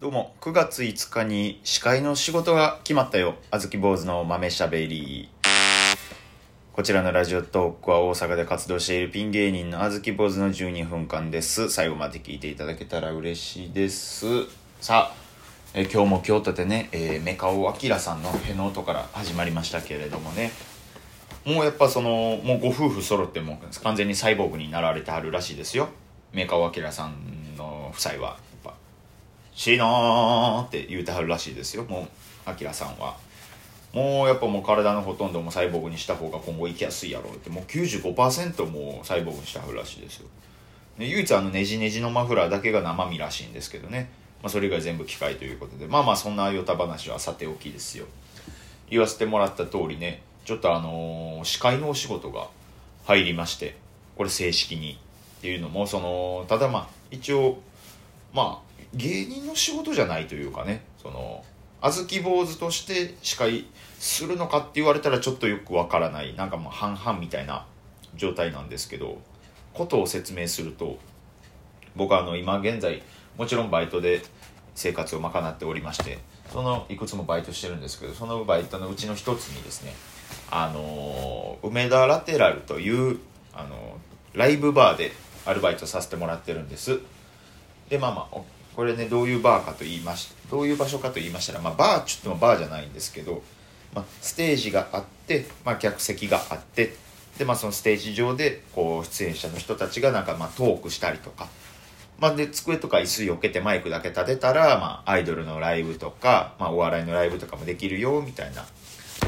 [0.00, 3.34] どうも、9月5日に司会の仕事が決まったよ。
[3.50, 5.28] あずき坊主の豆しゃべり。
[6.72, 11.68] こちらのラジオトークは大阪で活動しているピン芸人のあずき坊主の12分間です。
[11.68, 14.44] 最後まで聞いていただけたら嬉しいです。
[14.80, 15.14] さあ、
[15.74, 20.52] え今日も京都でね、えー、メカオアキラさんのへの音から始まりましたけれどもね。
[21.44, 25.88] もうやっぱその、もうご夫婦揃っても完全にサイボーグになられてはるらしいですよ。
[26.32, 28.47] メカオアキラさんの夫妻は。
[29.58, 31.84] しいなーって言うてはるらしいですよ。
[31.84, 32.08] もう
[32.48, 33.16] アキラさんは。
[33.92, 37.50] もうやっぱもう体のほとんどもサイボーグにした方が今後生きやすいやろうって。
[37.50, 40.28] もう95%もうサイボーグにしてはるらしいですよ。
[40.98, 44.10] 唯一あのネジネジのマフラーだけが生身らしいんですけどね、
[44.42, 45.88] まあ、それ以外全部機械ということで。
[45.88, 48.06] まあまあそんなヨタ話はさておきですよ。
[48.88, 52.46] 言わせてもらった通りねちょっとあのー司会のお仕事が
[53.06, 53.76] 入りまして
[54.16, 54.98] これ正式に
[55.38, 57.58] っていうのもそのただまあ一応
[58.32, 61.44] まあ芸人の仕事じゃないというかねその
[61.80, 63.66] 小豆坊主として司会
[63.98, 67.66] するのかって言われたらちょっとよくわからないなんかもう半々みたいな
[68.16, 69.18] 状態なんですけど
[69.74, 70.98] ことを説明すると
[71.94, 73.02] 僕はあの今現在
[73.36, 74.22] もちろんバイトで
[74.74, 76.18] 生活を賄っておりまして
[76.52, 79.92] そのいくつもバイトしてるんですけどそのバイトのうちの一つにですね
[80.50, 83.18] あの梅田ラテラルという
[83.52, 83.98] あの
[84.34, 85.12] ライブバーで
[85.44, 87.00] アルバイトさせてもらってるんです。
[87.88, 88.38] でまあまあ
[88.78, 93.42] これねどういうバーかと言いましどういう場所かと言いましたら、まあ、バーちゅってもバーじゃないんですけど、
[93.92, 96.94] まあ、ステージがあって、まあ、客席があって
[97.38, 101.48] で、まあ、そのステージ上でこう出演者の人たちがなんかまあトークしたりとか、
[102.20, 108.64] まあ、で机とか椅子避けてマイクだけ立てたら、まあ、アイドルのライブとか、まあ、お笑いのライブとかもできるよみたいな。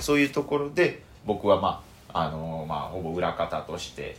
[0.01, 4.17] そういうところで僕はまああのまあほぼ裏方として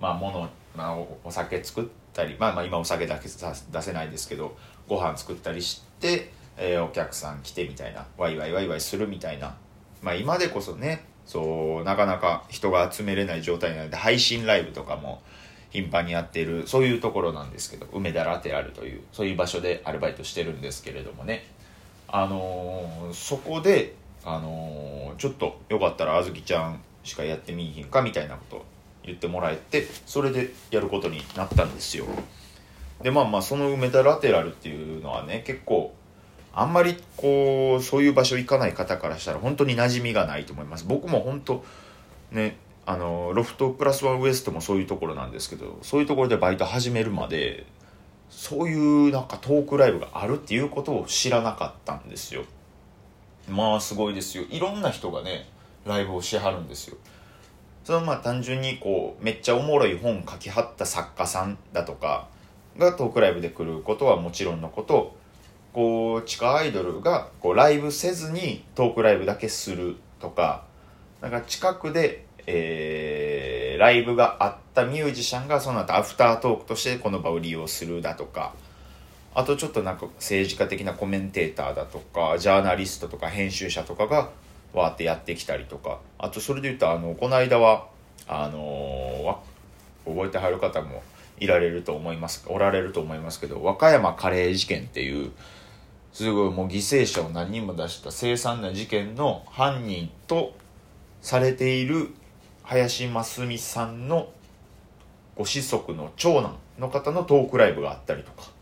[0.00, 4.56] まあ物、まあ、お酒作ってたり、まあ、まあ今お酒だけ出せないですけど
[4.88, 9.54] ご飯作ったりして、えーお客さん来てみたいなワイワイワイワイするみたいな。
[10.02, 15.22] まあ今でこそねそうなかなか人が集めれない状態なので配信ライブとかも
[15.70, 21.44] 頻繁にやってるそういうところなんですけど梅田ラテラルというそういう場所でアルバイトしてるんですけれどもね。
[22.08, 23.94] あのーそこで、
[24.24, 28.64] あのーちょっとよかったらあずきちゃんしかやってみいひんかみたいなこと
[29.04, 32.06] 言ってもらえてそれでやることになったんですよ。
[33.02, 35.94] でまあまあその梅田ラテラルっていうのはね結構
[36.52, 40.84] あんまりこうそういう場所行かない方からしたら本当に馴染みがないと思います。
[40.86, 41.64] 僕も本当
[42.32, 47.66] ねあのロフトプラスワンウエストもそういうところなんですけどそういうところでバイト始めるまで
[48.30, 52.44] そういうなんかトークライブがあるっていうことを知らなかったんですよ。
[53.48, 54.44] まあすごいですよ。
[54.50, 55.48] いろんな人がね
[55.86, 56.96] ライブをしはるんですよ。
[57.88, 62.28] それはまあ単純にこうめっちゃおもろい本書きはった作家さんだとか
[62.76, 65.16] がトークライブで来ることはもちろんのこと
[65.72, 70.64] こう地下アイドルがこうライブせずにトークライブだけするとか
[71.22, 78.52] なんか近くで、えーライブがあったミュージシャンがその後アフタートークとしてこの場を利用するだとか
[79.34, 84.28] あとちょっとなんか政治家的なコメンテーターだとかジャーナリストとか編集者とかが
[84.72, 86.00] わってやってきたりとか。
[86.18, 87.88] あとそれで言うとあのこの間は
[88.26, 89.58] あのー
[90.08, 91.02] 覚えてはる方も
[91.38, 92.44] いられると思います。
[92.48, 95.32] おられると思いますけど和歌山カレー事件っていう
[96.12, 100.56] すごいもう犠牲者を何人も出した凄惨な事件の犯人と
[101.20, 102.08] されている
[102.62, 104.30] 林真澄さんの
[105.36, 108.57] ご子息の長男の方のトークライブがあったりとか。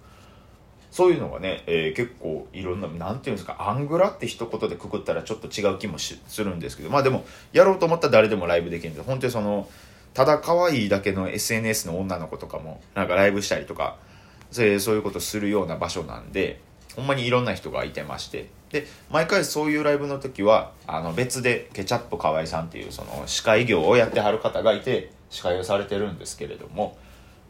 [0.96, 9.68] そういうのがね、えー結構いろんななんていうんですかアングラって一言でくくったらちょっと違う気もするんですけどまあでもやろうと思ったら誰でもライブできるんで本当にその
[10.14, 13.96] ただ可愛いだけの SNS の女の子とかもなんかライブしたりとか
[14.50, 16.60] そういうことするような場所なんで
[16.94, 26.96] ほんまにいろんな人がいてましてで毎回そういうライブの時はあの別でケチャップ河合さんっていうその司会業をやってはる方がいて司会をされてるんですけれども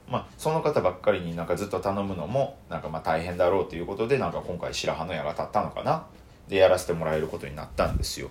[0.09, 6.06] まあ、その方ばっかりになんかずっと頼むのもなんかまあ大変だろうということでなんか今回白羽の矢が立ったのかな。
[6.49, 8.31] でやらせてもらえることになったんですよ。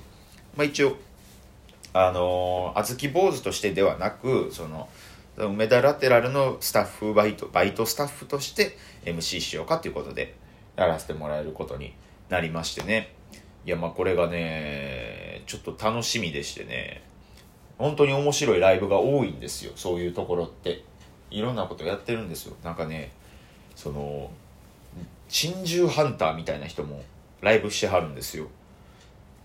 [0.56, 0.96] まあ、一応
[1.92, 4.88] あのー、小豆坊主としてではなくその
[5.38, 10.36] 梅田ラテラルのスタッフバイトバイトスタッフとして MC しようかということで
[10.78, 11.94] やらせてもらえることに
[12.30, 13.14] なりましてね。
[13.66, 17.04] いやまあこれがねちょっと楽しみでしてね。
[17.78, 20.84] 本当に面白いライブが多いんですよそういうところって。
[21.32, 22.56] いろんなことやってるんですよ。
[22.64, 23.12] なんかね
[23.76, 24.32] その
[25.28, 27.04] 珍獣ハンターみたいな人も
[27.42, 28.48] ライブしてはるんですよ。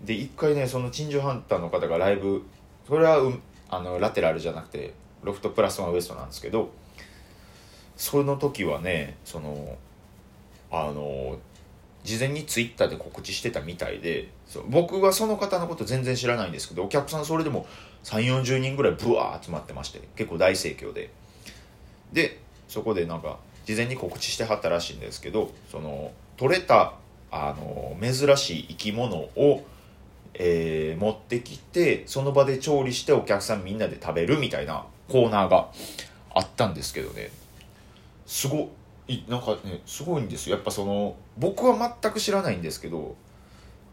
[0.02, 2.42] で一回ねその珍獣ハンターの方がライブ
[2.86, 3.38] それは、う、
[3.68, 6.70] あのラテラルじゃなくてロフトプラスワンウエストなんですけど
[7.96, 9.76] その時はねその
[10.70, 11.38] あの
[12.02, 14.28] 事前にツイッターで告知してたみたいで
[14.68, 17.66] 僕はその方のこと全然知らないんですけどお客さんそれでも
[18.04, 21.10] 3 4 0人ぐらいブワー集まってまして結構大盛況で。
[22.12, 26.94] でそこでなんか事前に告知してはったらしいんですけどその取れた
[27.30, 29.64] あの珍しい生き物を、
[30.34, 35.70] えー持ってきてその場で調理してお客さんみんなで食べるみたいなコーナーが
[36.34, 37.30] あったんですけどね。
[38.26, 38.70] すご
[39.08, 40.56] いなんかねすごいんですよ。
[40.56, 43.16] やっぱその僕は全く知らないんですけど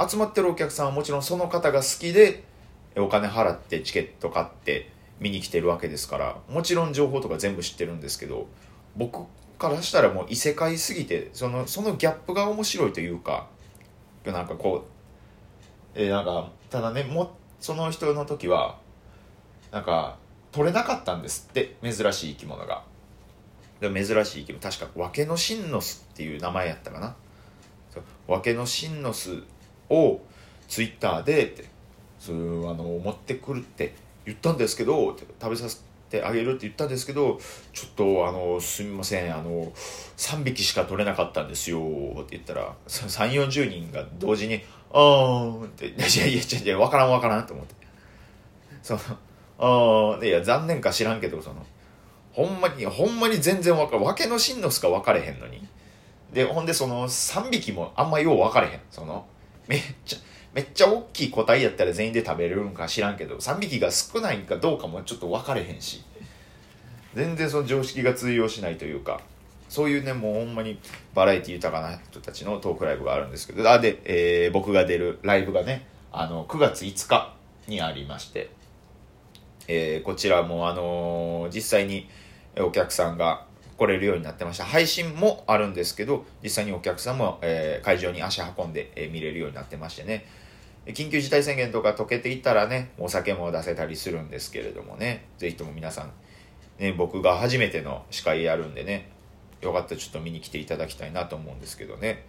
[0.08, 2.44] 集まってるお客さんはもちろんその方が好きで
[2.96, 8.48] お金払ってチケット買って見に来てるわけですからもちろん情報とか全部知ってるんですけど
[8.96, 9.26] 僕
[9.58, 13.48] からしたらもう異世界すぎてそのそのギャップが面白いというか
[14.26, 14.86] なんかこ
[15.96, 18.78] うえーなんかただねもその人の時は
[19.72, 20.18] なんか
[20.52, 22.84] 取れなかったんですって珍しい生き物が。
[23.80, 27.16] で珍しい生き物確かワケノシンノスっていう名前やったかな。
[28.28, 29.44] ワケノシンノス
[29.90, 30.20] を
[30.68, 31.66] ツイッターでって
[32.20, 33.96] そういうあの持ってくるって
[34.28, 37.40] 言ったんですけど食べさせてあげるって言ったんですけど
[37.74, 39.72] ちょっとあのすみませんあの
[40.18, 47.76] 3匹しか取れなかったんですよって言ったら3 4 0人が同時に「あーん」って「いやいやいやいや分からん分からん」と思って。
[48.84, 49.00] その
[49.60, 51.66] あーいや残念か知らんけどその
[52.32, 55.66] ほんまにほんまに全然分かるわけの真のすか分かれへんのに。
[56.34, 58.80] でほんでその3匹もあんまよう分かれへん。
[58.92, 59.26] その
[59.68, 60.20] めっちゃ
[60.58, 66.04] めっちゃ大きい個体やったら全員で食べれるんか知らんけど3匹が少ないんかどうかもちょっと分かれへんし。
[67.14, 69.22] 全然その常識が通用しないというか
[69.70, 70.80] そういうねもうほんまに
[71.14, 77.36] バラエティ豊かな人たちのトークライブがあるんですけどあで、えー僕が出るライブがねあの9月5日
[77.68, 78.50] にありまして、
[79.68, 82.10] えーこちらもあのー実際に
[82.60, 83.46] お客さんが
[83.78, 84.66] 来れるようになってました。
[84.66, 90.26] 配信もあるんですけど実際にお客さんも、えー会場に足運んで、えー見れるようになってましてね。
[90.94, 95.26] 緊急事態宣言とか解けていったらねお酒も出せたりするんですけれどもね。
[95.38, 96.12] ぜひとも皆さん、
[96.80, 99.10] ね、僕が初めての司会やるんでね
[99.62, 102.26] よかったらちょっと見に来ていただきたいなと思うんですけどね。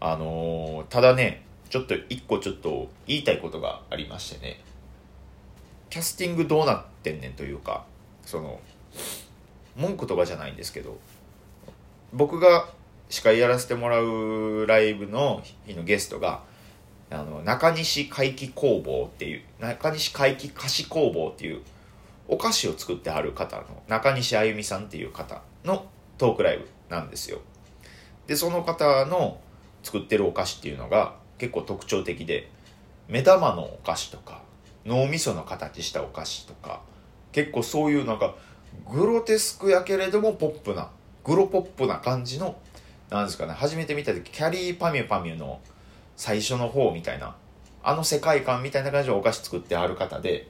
[0.00, 4.60] あのーただねちょっと一個ちょっと言いたいことがありましてね。
[5.88, 7.84] キャスティングどうなってんねんというか
[8.24, 8.60] その
[9.76, 10.98] 文句とかじゃないんですけど
[12.12, 12.68] 僕が
[13.08, 16.42] 司会やらせてもらうライブの日のゲストが
[17.10, 21.62] あの中西回帰工房っていう中西回帰菓子工房っていう
[22.28, 25.86] お菓子を作ってはる方の中西あゆみさんっていう方の
[26.18, 27.40] トークライブなんですよ。
[28.28, 29.40] でその方の
[29.82, 32.48] 作ってるお菓子っていうのが結構特徴的で
[33.08, 34.42] 目玉のお菓子とか
[34.86, 36.82] 脳みその形したお菓子とか
[37.32, 38.36] 結構そういうなんか
[38.92, 40.90] グロテスクやけれどもポップな
[41.24, 42.56] グロポップな感じの
[43.08, 45.60] なんですかね初めて見た時キャリーパミュパミュの
[46.20, 47.34] 最初の方みたいな
[47.82, 50.48] あの世界観みたいな感じでお菓子作ってはる方で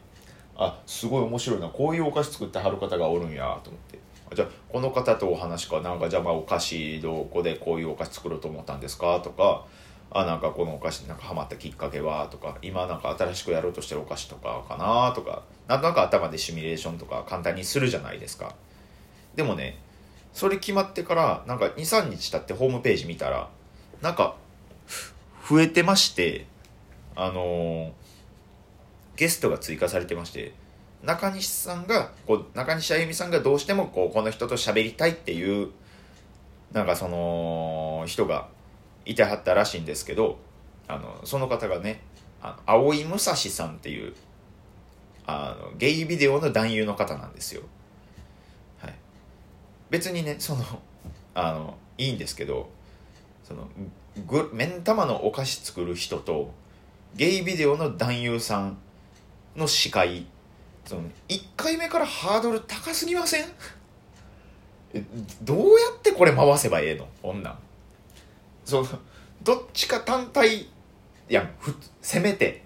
[0.57, 4.01] あすごい面白いなこういうお菓子作ってはる方がおるんやと思って。
[4.35, 9.21] じゃあこの方とお話かなんかじゃあまあお菓子どこでこういうお菓子作ろうと思ったんですか？
[9.21, 9.65] とか
[10.11, 12.27] あなんかこのお菓子になんかハマったきっかけは？
[12.33, 15.13] とか今なんか新しくやろうとしてるお菓子とかかな？
[15.15, 18.57] とかなんとなく頭でシミュレーションとか簡単にするじゃないですか。
[19.37, 19.79] でもね
[20.33, 23.49] それ決まってからなんか23日経ってホームページ見たら
[24.03, 24.35] なんか
[25.51, 26.47] 増えてまして
[27.17, 27.91] あの
[29.17, 30.55] ゲストが追加されてまして
[31.03, 35.71] 中西さんがこう中西あゆみさんがどうしてもこうこの人と喋りたいっていう
[36.71, 38.47] なんかその人が
[39.05, 40.39] いてはったらしいんですけど
[40.87, 42.01] あのその方がね
[42.41, 44.15] あの青井武蔵さんっていう
[45.27, 47.63] あのゲイビデオの男優の方なんですよ。
[48.79, 48.95] はい、
[49.91, 50.65] 別にねその
[51.35, 52.71] あのいいんですけど
[53.51, 53.67] その
[54.29, 56.55] ぐ目ん玉のお菓子作る人と
[57.17, 58.79] ゲイビデオの男優さん
[59.57, 60.27] の司会。
[60.85, 63.47] その1回目からハードル高すぎません？
[65.43, 65.65] どうや
[65.97, 67.09] ってこれ回せばええの？
[67.21, 67.59] こんなん。
[68.65, 68.89] その
[69.43, 70.69] どっちか単体い
[71.29, 72.63] やふせめて。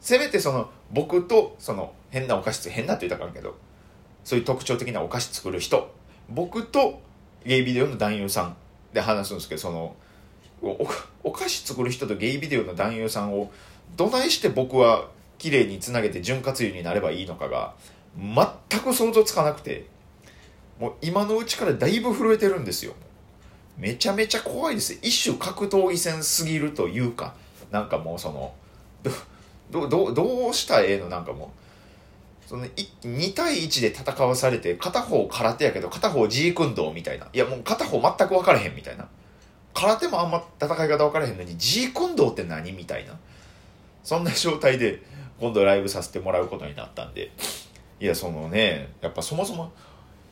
[0.00, 3.54] せめてその僕とその変なお菓子変なって言ったらあかんけど。
[4.24, 5.94] そういう特徴的なお菓子作る人。
[6.30, 7.02] 僕と
[7.44, 8.56] ゲイビデオの男優さん。
[8.96, 9.94] で話すんですけどその
[11.22, 13.52] お菓子作る人とゲイビデオの男優さんを
[13.94, 17.74] どないして僕は綺麗につなげて潤滑油になればいいのかが
[18.18, 19.86] 全く想像つかなくて
[20.80, 22.94] もう今のうちからだいぶ震えてるんですよ。
[23.78, 24.94] めちゃめちゃ怖いです。
[25.02, 27.34] 一種格闘技戦すぎるというか
[27.70, 28.54] なんかもうその
[29.70, 31.10] どどどどうしたらええの？
[31.10, 31.48] なんかもう
[32.46, 39.08] その2対1で戦わされて片方空手やけど片方ジークンドーみたいないやもう片方全く分からへんみたいな
[39.76, 43.18] 空手もあんま戦い方分からへんのに、ジークンドーって何みたいな。
[44.02, 45.02] そんな状態で、
[45.38, 47.30] 今度ライブさせてもらうことになったんで、
[48.00, 49.70] いや、そのね、やっぱそもそも、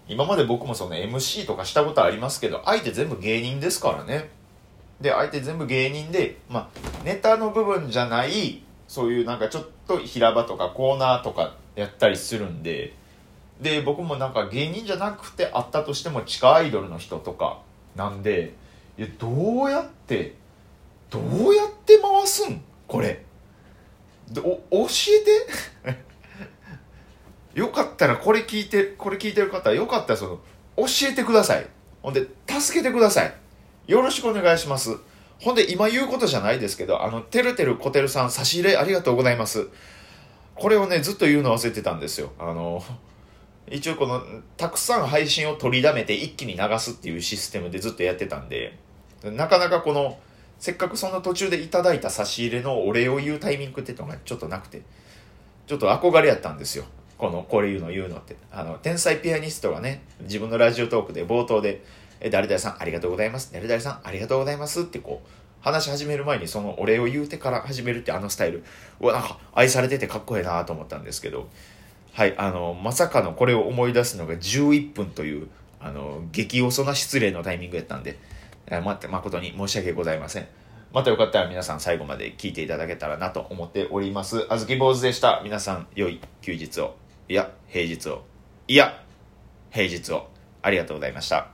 [0.09, 4.31] 今まで僕もその MC とかしたことありますけど、相手全部芸人ですからね。
[5.01, 12.95] で、相手全部芸人で、まあ、ネタの部分じゃない、そういうなんかちょっと平場とかコーナーとかやったりするんで、
[13.61, 17.61] で、僕もなんか芸人じゃなくてあったとしても地下アイドルの人とか
[17.97, 18.55] なんで、
[18.99, 20.35] いや、どうやって、
[21.11, 22.63] どうやって回すん？
[22.87, 23.25] これ。
[24.71, 24.89] お、教
[25.85, 25.99] えて？
[27.61, 30.41] よかったらこれ聞いて、これ聞いてる方よかったらその、
[30.77, 31.67] 教えてください。
[32.03, 33.35] ほんで、助けてください。
[33.87, 34.97] よろしくお願いします。
[35.41, 39.69] ほんで、今言うことじゃないですけど、あの、てるてるこてるさん、差し入れありがとうございます。
[40.55, 42.33] これをね、ずっと言うの忘れてたんですよ。
[42.39, 42.83] あの、
[43.69, 44.23] 一応この、
[44.57, 48.79] たくさん配信を取りだめて一気に流すっていうシステムでずっとやってたんで、
[49.23, 50.19] なかなかこの、
[50.59, 54.83] せっかくその途中でいただいた差し入れのお礼を言うタイミングっていうのがちょっとなくて、
[55.67, 56.85] ちょっと憧れやったんですよ。
[57.19, 58.37] この、これ言うの言うのって。
[58.53, 61.83] あの、天才ピアニストがね、自分のラジオトークで冒頭で、
[62.21, 63.53] え、誰々さんありがとうございます。
[63.53, 65.29] 誰々さんありがとうございますってこう、
[65.65, 68.63] 話し始める前にそのお礼を言うてから始めるってあのスタイル。
[69.01, 71.49] うわ、なんか愛されててかっこいいなと思ったんですけど、
[72.13, 75.49] はい、あの、まさかのこれを思い出すのが11分という、
[75.81, 78.19] あの、激遅な失礼のタイミングやったんで、
[78.69, 80.47] 待って、誠に申し訳ございません。
[80.93, 84.47] またよかったら皆さん最後まで聞いていただけたらなと思っております。
[84.51, 85.41] あずき坊主でした。
[85.43, 86.95] 皆さん、良い休日を。
[87.27, 88.23] いや、平日を。
[88.69, 89.03] いや、
[89.71, 90.29] 平日を。
[90.61, 91.54] ありがとうございました。